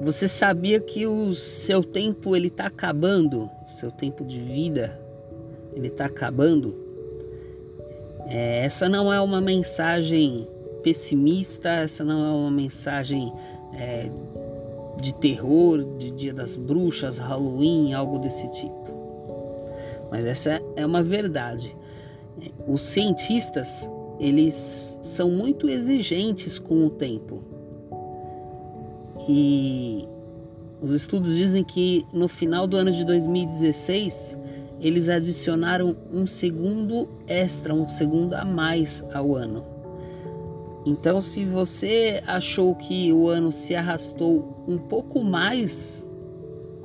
Você 0.00 0.28
sabia 0.28 0.78
que 0.78 1.06
o 1.06 1.34
seu 1.34 1.82
tempo 1.82 2.36
ele 2.36 2.48
está 2.48 2.66
acabando? 2.66 3.50
Seu 3.66 3.90
tempo 3.90 4.24
de 4.24 4.38
vida 4.38 4.98
ele 5.74 5.88
está 5.88 6.06
acabando? 6.06 6.74
É, 8.26 8.64
essa 8.64 8.88
não 8.88 9.12
é 9.12 9.20
uma 9.20 9.40
mensagem 9.40 10.46
pessimista, 10.82 11.68
essa 11.68 12.04
não 12.04 12.24
é 12.24 12.30
uma 12.30 12.50
mensagem 12.50 13.32
é, 13.74 14.08
de 15.00 15.14
terror, 15.14 15.84
de 15.98 16.10
Dia 16.10 16.32
das 16.32 16.56
Bruxas, 16.56 17.18
Halloween, 17.18 17.92
algo 17.92 18.18
desse 18.18 18.48
tipo. 18.50 18.88
Mas 20.10 20.24
essa 20.24 20.62
é 20.76 20.86
uma 20.86 21.02
verdade. 21.02 21.74
Os 22.66 22.82
cientistas 22.82 23.88
eles 24.20 24.98
são 25.00 25.30
muito 25.30 25.68
exigentes 25.68 26.58
com 26.58 26.86
o 26.86 26.90
tempo. 26.90 27.42
E 29.28 30.08
os 30.80 30.90
estudos 30.90 31.36
dizem 31.36 31.62
que 31.62 32.06
no 32.12 32.28
final 32.28 32.66
do 32.66 32.76
ano 32.76 32.90
de 32.90 33.04
2016 33.04 34.36
eles 34.80 35.08
adicionaram 35.08 35.96
um 36.12 36.26
segundo 36.26 37.08
extra, 37.26 37.74
um 37.74 37.88
segundo 37.88 38.34
a 38.34 38.44
mais 38.44 39.04
ao 39.12 39.34
ano. 39.34 39.64
Então, 40.86 41.20
se 41.20 41.44
você 41.44 42.22
achou 42.26 42.74
que 42.74 43.12
o 43.12 43.28
ano 43.28 43.52
se 43.52 43.74
arrastou 43.74 44.64
um 44.66 44.78
pouco 44.78 45.22
mais 45.22 46.08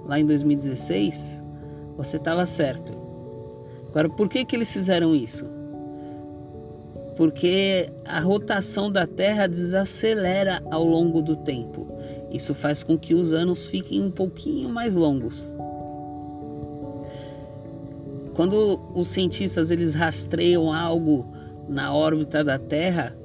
lá 0.05 0.20
em 0.20 0.25
2016, 0.25 1.41
você 1.95 2.17
estava 2.17 2.45
certo. 2.45 2.91
Agora, 3.87 4.09
por 4.09 4.27
que, 4.27 4.43
que 4.43 4.55
eles 4.55 4.73
fizeram 4.73 5.15
isso? 5.15 5.45
Porque 7.15 7.89
a 8.03 8.20
rotação 8.20 8.91
da 8.91 9.05
Terra 9.05 9.45
desacelera 9.48 10.63
ao 10.71 10.84
longo 10.84 11.21
do 11.21 11.35
tempo. 11.37 11.87
Isso 12.34 12.55
faz 12.55 12.84
com 12.84 12.98
que 12.98 13.13
os 13.13 13.31
anos 13.31 13.63
fiquem 13.63 14.01
um 14.01 14.09
pouquinho 14.09 14.67
mais 14.67 14.95
longos. 14.95 15.53
Quando 18.34 18.81
os 18.95 19.09
cientistas 19.09 19.70
eles 19.70 19.93
rastreiam 19.93 20.73
algo 20.73 21.27
na 21.70 21.93
órbita 21.93 22.43
da 22.43 22.57
Terra, 22.57 23.15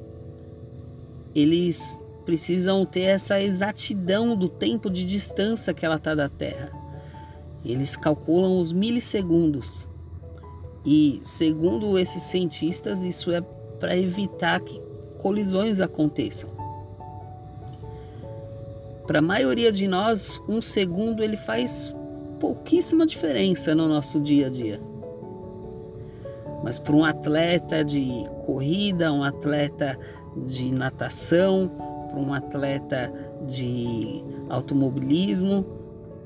eles 1.34 1.98
precisam 2.26 2.84
ter 2.84 3.04
essa 3.04 3.40
exatidão 3.40 4.36
do 4.36 4.50
tempo 4.50 4.90
de 4.90 5.02
distância 5.04 5.72
que 5.72 5.86
ela 5.86 5.96
está 5.96 6.14
da 6.14 6.28
Terra. 6.28 6.70
Eles 7.64 7.96
calculam 7.96 8.58
os 8.60 8.70
milissegundos. 8.70 9.88
E 10.84 11.20
segundo 11.22 11.98
esses 11.98 12.22
cientistas, 12.24 13.02
isso 13.02 13.30
é 13.32 13.40
para 13.80 13.96
evitar 13.96 14.60
que 14.60 14.78
colisões 15.18 15.80
aconteçam. 15.80 16.50
Para 19.08 19.20
a 19.20 19.22
maioria 19.22 19.72
de 19.72 19.88
nós, 19.88 20.38
um 20.46 20.60
segundo 20.60 21.24
ele 21.24 21.38
faz 21.38 21.96
pouquíssima 22.38 23.06
diferença 23.06 23.74
no 23.74 23.88
nosso 23.88 24.20
dia 24.20 24.48
a 24.48 24.50
dia. 24.50 24.78
Mas 26.62 26.78
para 26.78 26.94
um 26.94 27.02
atleta 27.02 27.82
de 27.82 28.06
corrida, 28.44 29.10
um 29.10 29.24
atleta 29.24 29.98
de 30.44 30.70
natação, 30.70 31.70
para 32.10 32.18
um 32.20 32.34
atleta 32.34 33.10
de 33.46 34.22
automobilismo, 34.50 35.64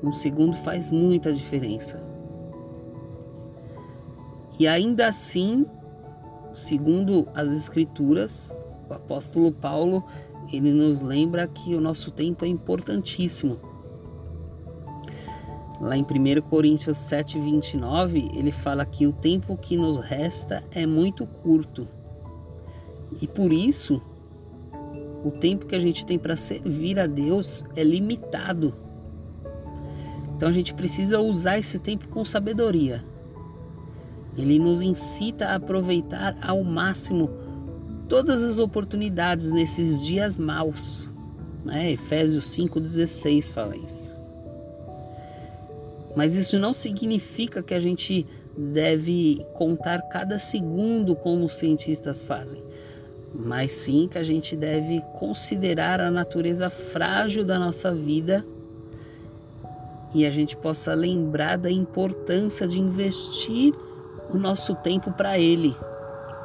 um 0.03 0.11
segundo 0.11 0.57
faz 0.57 0.91
muita 0.91 1.31
diferença. 1.31 2.03
E 4.59 4.67
ainda 4.67 5.07
assim, 5.07 5.65
segundo 6.51 7.29
as 7.33 7.49
escrituras, 7.49 8.53
o 8.89 8.93
apóstolo 8.93 9.53
Paulo, 9.53 10.03
ele 10.51 10.71
nos 10.71 11.01
lembra 11.01 11.47
que 11.47 11.75
o 11.75 11.81
nosso 11.81 12.11
tempo 12.11 12.45
é 12.45 12.47
importantíssimo. 12.47 13.59
Lá 15.81 15.97
em 15.97 16.03
1 16.03 16.41
Coríntios 16.41 16.97
7:29, 16.97 18.31
ele 18.33 18.51
fala 18.51 18.85
que 18.85 19.05
o 19.05 19.11
tempo 19.11 19.57
que 19.57 19.75
nos 19.75 19.97
resta 19.97 20.63
é 20.71 20.85
muito 20.85 21.25
curto. 21.25 21.87
E 23.21 23.27
por 23.27 23.51
isso, 23.51 24.01
o 25.23 25.31
tempo 25.31 25.65
que 25.65 25.75
a 25.75 25.79
gente 25.79 26.05
tem 26.05 26.17
para 26.17 26.35
servir 26.35 26.99
a 26.99 27.07
Deus 27.07 27.63
é 27.75 27.83
limitado. 27.83 28.73
Então 30.35 30.49
a 30.49 30.51
gente 30.51 30.73
precisa 30.73 31.19
usar 31.19 31.57
esse 31.59 31.79
tempo 31.79 32.07
com 32.07 32.23
sabedoria. 32.25 33.03
Ele 34.37 34.57
nos 34.57 34.81
incita 34.81 35.47
a 35.47 35.55
aproveitar 35.55 36.35
ao 36.41 36.63
máximo 36.63 37.42
todas 38.13 38.43
as 38.43 38.59
oportunidades 38.59 39.51
nesses 39.51 39.99
dias 40.05 40.37
maus. 40.37 41.09
Né? 41.65 41.93
Efésios 41.93 42.45
5,16 42.45 43.51
fala 43.51 43.75
isso. 43.75 44.15
Mas 46.15 46.35
isso 46.35 46.59
não 46.59 46.75
significa 46.75 47.63
que 47.63 47.73
a 47.73 47.79
gente 47.79 48.27
deve 48.55 49.43
contar 49.55 49.99
cada 50.09 50.37
segundo 50.37 51.15
como 51.15 51.45
os 51.45 51.55
cientistas 51.55 52.23
fazem, 52.23 52.61
mas 53.33 53.71
sim 53.71 54.07
que 54.07 54.19
a 54.19 54.23
gente 54.23 54.55
deve 54.55 55.01
considerar 55.17 55.99
a 55.99 56.11
natureza 56.11 56.69
frágil 56.69 57.43
da 57.43 57.57
nossa 57.57 57.95
vida 57.95 58.45
e 60.13 60.23
a 60.23 60.29
gente 60.29 60.55
possa 60.55 60.93
lembrar 60.93 61.57
da 61.57 61.71
importância 61.71 62.67
de 62.67 62.79
investir 62.79 63.73
o 64.31 64.37
nosso 64.37 64.75
tempo 64.75 65.11
para 65.11 65.39
Ele, 65.39 65.75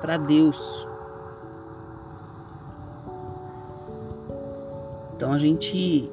para 0.01 0.17
Deus. 0.17 0.88
Então 5.19 5.33
a 5.33 5.39
gente 5.39 6.09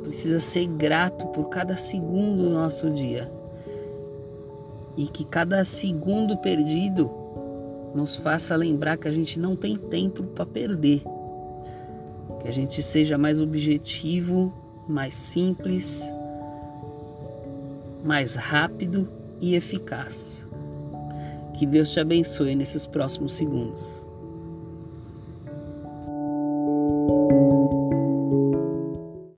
precisa 0.00 0.38
ser 0.38 0.64
grato 0.68 1.26
por 1.26 1.48
cada 1.48 1.76
segundo 1.76 2.44
do 2.44 2.50
nosso 2.50 2.88
dia. 2.88 3.28
E 4.96 5.08
que 5.08 5.24
cada 5.24 5.64
segundo 5.64 6.36
perdido 6.36 7.10
nos 7.92 8.14
faça 8.14 8.54
lembrar 8.54 8.96
que 8.96 9.08
a 9.08 9.10
gente 9.10 9.40
não 9.40 9.56
tem 9.56 9.76
tempo 9.76 10.22
para 10.22 10.46
perder. 10.46 11.02
Que 12.40 12.46
a 12.46 12.52
gente 12.52 12.80
seja 12.80 13.18
mais 13.18 13.40
objetivo, 13.40 14.52
mais 14.86 15.16
simples, 15.16 16.08
mais 18.04 18.34
rápido 18.34 19.08
e 19.40 19.56
eficaz. 19.56 20.46
Que 21.54 21.66
Deus 21.66 21.90
te 21.90 21.98
abençoe 21.98 22.54
nesses 22.54 22.86
próximos 22.86 23.32
segundos. 23.32 24.06